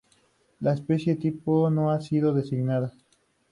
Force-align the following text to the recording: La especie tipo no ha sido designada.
La 0.61 0.73
especie 0.73 1.15
tipo 1.15 1.69
no 1.69 1.91
ha 1.91 2.01
sido 2.01 2.33
designada. 2.33 2.91